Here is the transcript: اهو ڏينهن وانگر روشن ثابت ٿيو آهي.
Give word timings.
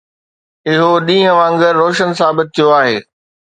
اهو 0.71 0.89
ڏينهن 1.07 1.37
وانگر 1.39 1.73
روشن 1.81 2.09
ثابت 2.19 2.47
ٿيو 2.55 2.67
آهي. 2.81 2.97